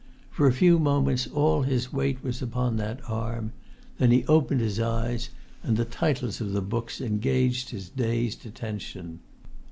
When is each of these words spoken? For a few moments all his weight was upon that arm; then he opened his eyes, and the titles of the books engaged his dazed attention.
For 0.31 0.47
a 0.47 0.51
few 0.51 0.79
moments 0.79 1.27
all 1.27 1.61
his 1.61 1.93
weight 1.93 2.23
was 2.23 2.41
upon 2.41 2.77
that 2.77 3.07
arm; 3.07 3.51
then 3.99 4.09
he 4.09 4.25
opened 4.25 4.59
his 4.59 4.79
eyes, 4.79 5.29
and 5.61 5.77
the 5.77 5.85
titles 5.85 6.41
of 6.41 6.53
the 6.53 6.61
books 6.63 6.99
engaged 6.99 7.69
his 7.69 7.87
dazed 7.87 8.43
attention. 8.47 9.19